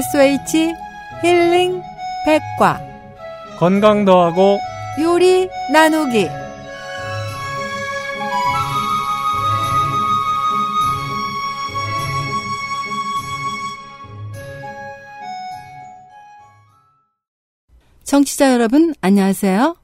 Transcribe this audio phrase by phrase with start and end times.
[0.00, 0.72] SH
[1.22, 1.82] 힐링
[2.24, 2.80] 백과
[3.58, 4.58] 건강 더하고
[4.98, 6.26] 요리 나누기
[18.04, 19.76] 청취자 여러분 안녕하세요.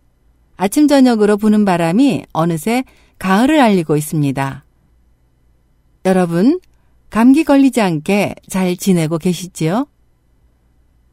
[0.56, 2.84] 아침 저녁으로 부는 바람이 어느새
[3.18, 4.64] 가을을 알리고 있습니다.
[6.06, 6.58] 여러분
[7.10, 9.86] 감기 걸리지 않게 잘 지내고 계시지요?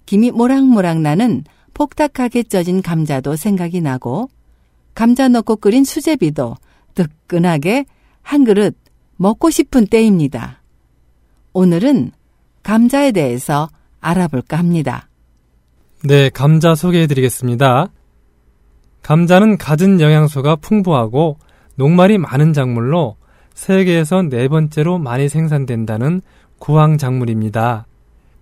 [0.06, 1.44] 김이 모락모락 나는
[1.74, 4.30] 폭닥하게 쪄진 감자도 생각이 나고
[4.94, 6.56] 감자 넣고 끓인 수제비도
[6.94, 7.86] 뜨끈하게
[8.22, 8.76] 한 그릇
[9.18, 10.62] 먹고 싶은 때입니다.
[11.54, 12.12] 오늘은
[12.64, 15.10] 감자에 대해서 알아볼까 합니다.
[16.04, 17.88] 네, 감자 소개해 드리겠습니다.
[19.02, 21.38] 감자는 갖은 영양소가 풍부하고
[21.76, 23.18] 녹말이 많은 작물로
[23.54, 26.22] 세계에서 네 번째로 많이 생산된다는
[26.60, 27.86] 구황 작물입니다.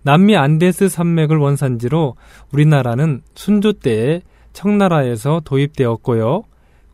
[0.02, 2.16] 남미 안데스 산맥을 원산지로
[2.52, 4.22] 우리나라는 순조 때에
[4.52, 6.42] 청나라에서 도입되었고요.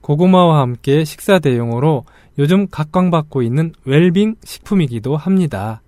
[0.00, 2.04] 고구마와 함께 식사 대용으로
[2.38, 5.82] 요즘 각광받고 있는 웰빙 식품이기도 합니다.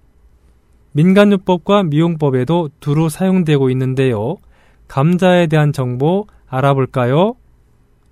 [0.92, 4.36] 민간요법과 미용법에도 두루 사용되고 있는데요.
[4.88, 7.34] 감자에 대한 정보 알아볼까요?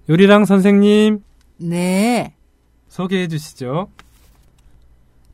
[0.08, 1.20] 요리랑 선생님.
[1.58, 2.34] 네.
[2.88, 3.88] 소개해 주시죠.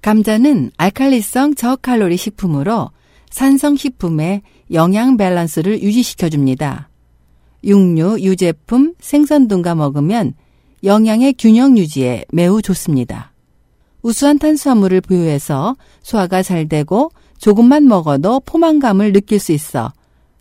[0.00, 2.91] 감자는 알칼리성 저칼로리 식품으로
[3.34, 6.88] 산성식품의 영양 밸런스를 유지시켜줍니다.
[7.64, 10.34] 육류, 유제품, 생선 등과 먹으면
[10.84, 13.32] 영양의 균형 유지에 매우 좋습니다.
[14.02, 19.92] 우수한 탄수화물을 보유해서 소화가 잘 되고 조금만 먹어도 포만감을 느낄 수 있어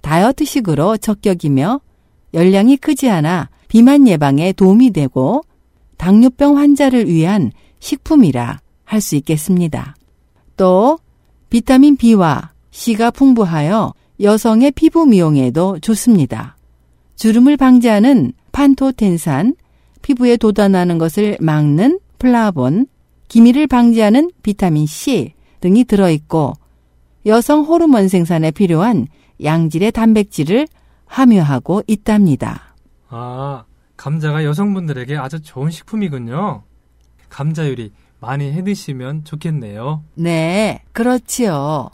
[0.02, 1.82] 다이어트식으로 적격이며
[2.36, 5.42] 열량이 크지 않아 비만 예방에 도움이 되고
[5.98, 9.96] 당뇨병 환자를 위한 식품이라 할 수 있겠습니다.
[10.58, 11.00] 또
[11.50, 16.58] 비타민 B와 C가 풍부하여 여성의 피부 미용에도 좋습니다.
[17.16, 19.56] 주름을 방지하는 판토텐산,
[20.02, 22.88] 피부에 돋아나는 것을 막는 플라본,
[23.28, 26.54] 기미를 방지하는 비타민 C 등이 들어있고
[27.28, 29.08] 여성 호르몬 생산에 필요한
[29.42, 30.68] 양질의 단백질을
[31.06, 32.76] 함유하고 있답니다.
[33.08, 33.66] 아,
[33.98, 36.64] 감자가 여성분들에게 아주 좋은 식품이군요.
[37.30, 40.04] 감자 요리 많이 해 드시면 좋겠네요.
[40.16, 41.92] 네, 그렇지요.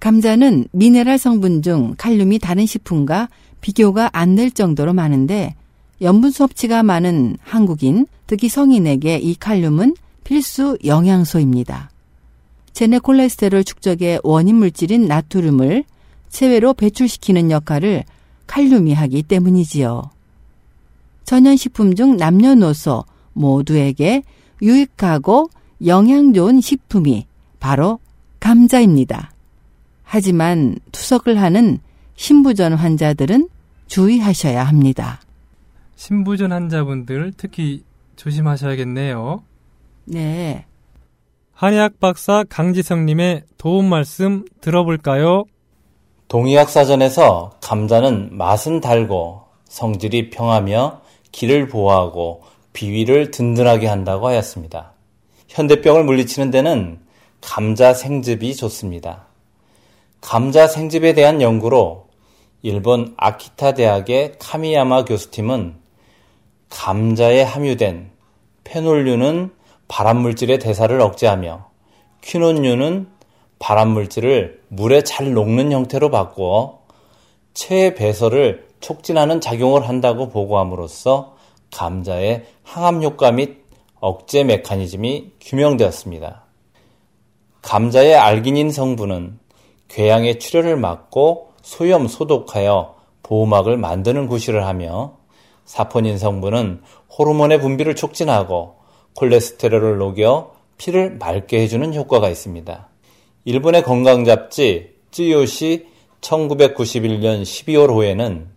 [0.00, 3.28] 감자는 미네랄 성분 중 칼륨이 다른 식품과
[3.60, 5.54] 비교가 안 될 정도로 많은데
[6.02, 9.94] 염분 섭취가 많은 한국인, 특히 성인에게 이 칼륨은
[10.24, 11.90] 필수 영양소입니다.
[12.72, 15.84] 체내 콜레스테롤 축적의 원인 물질인 나트륨을
[16.28, 18.04] 체외로 배출시키는 역할을
[18.46, 20.10] 칼륨이 하기 때문이지요.
[21.24, 24.22] 천연식품 중 남녀노소 모두에게
[24.60, 25.48] 유익하고
[25.86, 27.26] 영양 좋은 식품이
[27.60, 28.00] 바로
[28.40, 29.33] 감자입니다.
[30.14, 31.80] 하지만 투석을 하는
[32.14, 33.48] 신부전 환자들은
[33.88, 35.20] 주의하셔야 합니다.
[35.96, 37.82] 신부전 환자분들 특히
[38.14, 39.42] 조심하셔야겠네요.
[40.04, 40.66] 네.
[41.52, 45.46] 한의학 박사 강지성님의 도움 말씀 들어볼까요?
[46.28, 51.00] 동의학 사전에서 감자는 맛은 달고 성질이 평하며
[51.32, 54.92] 기를 보호하고 비위를 든든하게 한다고 하였습니다.
[55.48, 57.00] 현대병을 물리치는 데는
[57.40, 59.33] 감자 생즙이 좋습니다.
[60.24, 62.06] 감자 생즙에 대한 연구로
[62.62, 65.74] 일본 아키타 대학의 카미야마 교수팀은
[66.70, 68.10] 감자에 함유된
[68.64, 69.52] 페놀류는
[69.86, 71.66] 발암물질의 대사를 억제하며
[72.22, 73.06] 퀴논류는
[73.58, 76.80] 발암물질을 물에 잘 녹는 형태로 바꾸어
[77.52, 81.36] 체의 배설을 촉진하는 작용을 한다고 보고함으로써
[81.70, 83.66] 감자의 항암 효과 및
[84.00, 86.44] 억제 메커니즘이 규명되었습니다.
[87.60, 89.43] 감자의 알기닌 성분은
[89.88, 95.16] 궤양의 출혈을 막고 소염 소독하여 보호막을 만드는 구실을 하며
[95.64, 96.82] 사포닌 성분은
[97.18, 98.76] 호르몬의 분비를 촉진하고
[99.14, 102.88] 콜레스테롤을 녹여 피를 맑게 해주는 효과가 있습니다.
[103.44, 105.86] 일본의 건강 잡지 쯔요시
[106.20, 108.48] 1991년 12월 호에는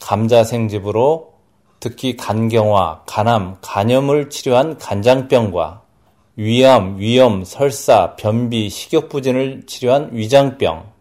[0.00, 1.34] 감자 생즙으로
[1.80, 5.82] 특히 간경화, 간암, 간염을 치료한 간장병과
[6.36, 10.92] 위암, 위염, 설사, 변비, 식욕부진을 치료한 위장병,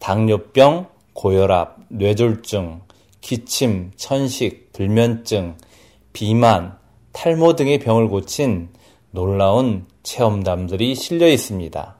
[0.00, 2.80] 당뇨병, 고혈압, 뇌졸중,
[3.20, 5.54] 기침, 천식, 불면증,
[6.12, 6.76] 비만,
[7.12, 8.70] 탈모 등의 병을 고친
[9.12, 11.96] 놀라운 체험담들이 실려 있습니다.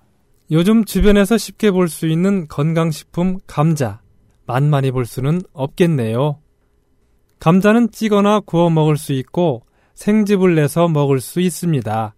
[0.51, 4.01] 요즘 주변에서 쉽게 볼 수 있는 건강식품 감자.
[4.45, 6.41] 만만히 볼 수는 없겠네요.
[7.39, 9.63] 감자는 찌거나 구워 먹을 수 있고
[9.95, 12.15] 생즙을 내서 먹을 수 있습니다.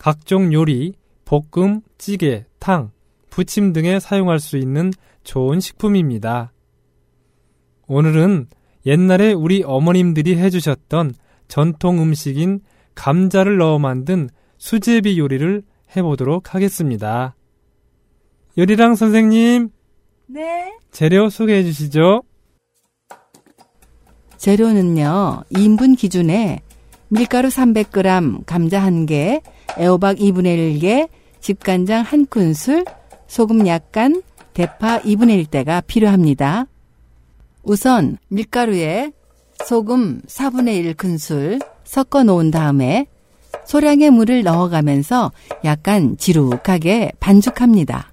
[0.00, 0.94] 각종 요리,
[1.26, 2.90] 볶음, 찌개, 탕,
[3.28, 4.94] 부침 등에 사용할 수 있는
[5.24, 6.54] 좋은 식품입니다.
[7.86, 8.46] 오늘은
[8.86, 11.12] 옛날에 우리 어머님들이 해주셨던
[11.48, 12.60] 전통 음식인
[12.94, 15.62] 감자를 넣어 만든 수제비 요리를
[15.94, 17.36] 해보도록 하겠습니다.
[18.56, 19.68] 요리랑 선생님,
[20.28, 20.78] 네.
[20.92, 22.22] 재료 소개해 주시죠.
[24.38, 26.62] 재료는요, 2인분 기준에
[27.12, 29.42] 밀가루 300g, 감자 1개,
[29.76, 31.08] 애호박 2분의 1개,
[31.40, 32.86] 집간장 1큰술,
[33.26, 34.22] 소금 약간,
[34.54, 36.66] 대파 2분의 1대가 필요합니다.
[37.64, 39.10] 우선 밀가루에
[39.66, 43.06] 소금 4분의 1큰술 섞어 놓은 다음에
[43.64, 45.32] 소량의 물을 넣어가면서
[45.64, 48.12] 약간 지룩하게 반죽합니다.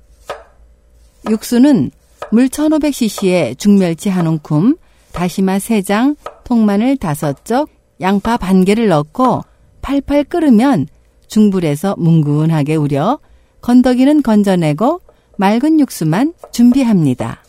[1.30, 1.92] 육수는
[2.32, 4.76] 물 1500cc에 중멸치 한 움큼,
[5.14, 9.42] 다시마 3장, 통마늘 5쪽, 양파 반 개를 넣고
[9.82, 10.88] 팔팔 끓으면
[11.28, 13.20] 중불에서 뭉근하게 우려
[13.62, 15.02] 건더기는 건져내고
[15.38, 17.44] 맑은 육수만 준비합니다.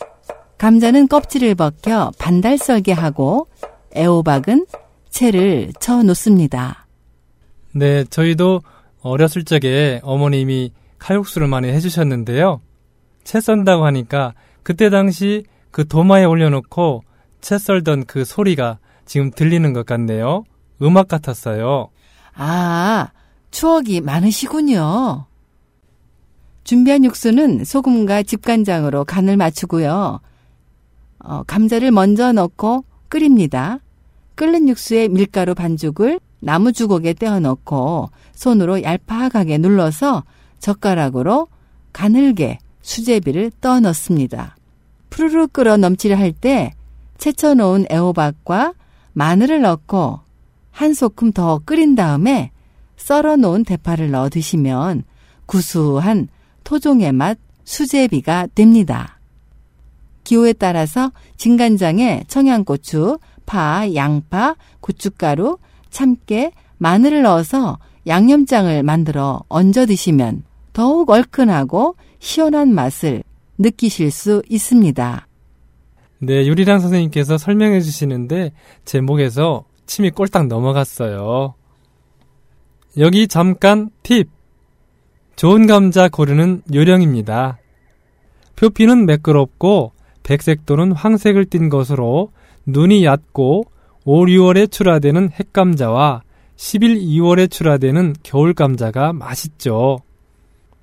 [0.58, 3.48] 감자는 껍질을 벗겨 반달 썰게 하고
[3.96, 4.66] 애호박은
[5.10, 6.86] 채를 쳐 놓습니다.
[7.72, 8.62] 네, 저희도
[9.00, 12.60] 어렸을 적에 어머님이 칼국수를 많이 해주셨는데요.
[13.24, 17.02] 채 썬다고 하니까 그때 당시 그 도마에 올려놓고
[17.40, 18.78] 채 썰던 그 소리가
[19.08, 20.44] 지금 들리는 것 같네요.
[20.82, 21.88] 음악 같았어요.
[22.34, 23.08] 아,
[23.50, 25.24] 추억이 많으시군요.
[26.62, 30.20] 준비한 육수는 소금과 집간장으로 간을 맞추고요.
[31.20, 33.78] 어, 감자를 먼저 넣고 끓입니다.
[34.34, 40.22] 끓는 육수에 밀가루 반죽을 나무 주걱에 떼어 넣고 손으로 얄팍하게 눌러서
[40.60, 41.48] 젓가락으로
[41.92, 44.54] 가늘게 수제비를 떠 넣습니다.
[45.10, 46.72] 푸르르 끓어 넘치려 할 때
[47.16, 48.74] 채쳐 놓은 애호박과
[49.18, 50.20] 마늘을 넣고
[50.70, 52.52] 한 소끔 더 끓인 다음에
[52.96, 55.02] 썰어 놓은 대파를 넣어 드시면
[55.44, 56.28] 구수한
[56.62, 59.18] 토종의 맛 수제비가 됩니다.
[60.22, 65.58] 기호에 따라서 진간장에 청양고추, 파, 양파, 고춧가루,
[65.90, 73.24] 참깨, 마늘을 넣어서 양념장을 만들어 얹어 드시면 더욱 얼큰하고 시원한 맛을
[73.58, 75.27] 느끼실 수 있습니다.
[76.20, 78.52] 네, 유리랑 선생님께서 설명해 주시는데
[78.84, 81.54] 제 목에서 침이 꼴딱 넘어갔어요.
[82.98, 84.28] 여기 잠깐 팁!
[85.36, 87.58] 좋은 감자 고르는 요령입니다.
[88.56, 89.92] 표피는 매끄럽고
[90.24, 92.32] 백색 또는 황색을 띤 것으로
[92.66, 93.64] 눈이 얕고
[94.04, 96.22] 5, 6월에 출하되는 핵감자와
[96.56, 99.98] 11, 2월에 출하되는 겨울감자가 맛있죠.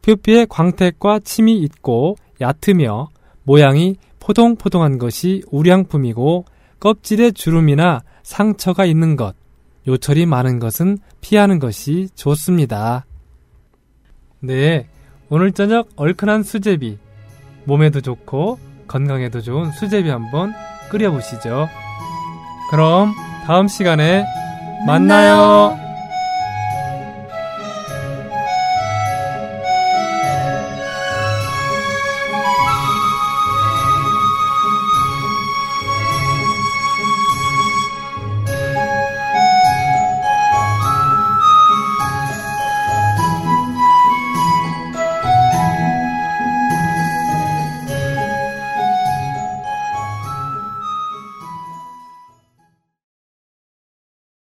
[0.01, 3.09] 표피에 광택과 침이 있고 얕으며
[3.43, 6.45] 모양이 포동포동한 것이 우량품이고
[6.79, 9.35] 껍질에 주름이나 상처가 있는 것,
[9.87, 13.05] 요철이 많은 것은 피하는 것이 좋습니다.
[14.39, 14.87] 네,
[15.29, 16.97] 오늘 저녁 얼큰한 수제비,
[17.65, 18.57] 몸에도 좋고
[18.87, 20.53] 건강에도 좋은 수제비 한번
[20.89, 21.69] 끓여보시죠.
[22.71, 23.13] 그럼
[23.45, 24.25] 다음 시간에
[24.87, 25.84] 만나요.